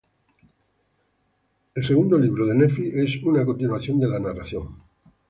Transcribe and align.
El 1.75 1.83
"Segundo 1.85 2.17
Libro 2.17 2.47
de 2.47 2.55
Nefi" 2.55 2.89
es 2.91 3.21
una 3.23 3.45
continuación 3.45 3.99
de 3.99 4.07
la 4.07 4.17
narración. 4.17 4.81